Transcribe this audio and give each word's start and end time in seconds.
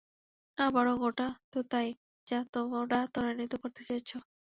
না, 0.57 0.65
বরং 0.75 0.95
ওটা 1.07 1.27
তো 1.51 1.59
তাই 1.71 1.87
যা 2.27 2.39
তোমরা 2.53 2.99
ত্বরান্বিত 3.13 3.53
করতে 3.61 3.81
চেয়েছ। 3.87 4.09